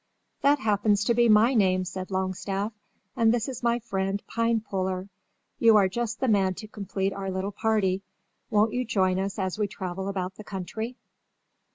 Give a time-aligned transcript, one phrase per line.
[0.41, 2.73] "That happens to be my name," said Longstaff,
[3.15, 5.09] "and this is my friend Pinepuller.
[5.59, 8.01] You are just the man to complete our little party.
[8.49, 10.97] Won't you join us as we travel about the country?"